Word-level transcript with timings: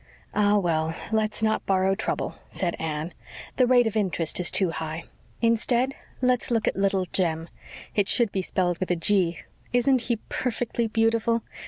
"Ah, 0.33 0.57
well, 0.57 0.95
let's 1.11 1.43
not 1.43 1.63
borrow 1.67 1.93
trouble," 1.93 2.33
said 2.49 2.75
Anne. 2.79 3.13
"The 3.57 3.67
rate 3.67 3.85
of 3.85 3.95
interest 3.95 4.39
is 4.39 4.49
too 4.49 4.71
high. 4.71 5.03
Instead, 5.43 5.93
let's 6.23 6.49
look 6.49 6.67
at 6.67 6.75
Little 6.75 7.05
Jem. 7.13 7.49
It 7.93 8.07
should 8.07 8.31
be 8.31 8.41
spelled 8.41 8.79
with 8.79 8.89
a 8.89 8.95
G. 8.95 9.41
Isn't 9.71 10.01
he 10.01 10.15
perfectly 10.27 10.87
beautiful? 10.87 11.43